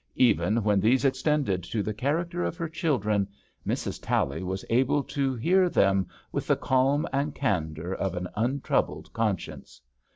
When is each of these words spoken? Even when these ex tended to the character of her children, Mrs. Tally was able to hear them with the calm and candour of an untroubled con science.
Even 0.17 0.63
when 0.63 0.79
these 0.79 1.05
ex 1.05 1.21
tended 1.21 1.61
to 1.61 1.83
the 1.83 1.93
character 1.93 2.43
of 2.43 2.57
her 2.57 2.67
children, 2.67 3.27
Mrs. 3.67 3.99
Tally 4.01 4.41
was 4.41 4.65
able 4.71 5.03
to 5.03 5.35
hear 5.35 5.69
them 5.69 6.07
with 6.31 6.47
the 6.47 6.55
calm 6.55 7.07
and 7.13 7.35
candour 7.35 7.93
of 7.93 8.15
an 8.15 8.27
untroubled 8.35 9.13
con 9.13 9.37
science. 9.37 9.79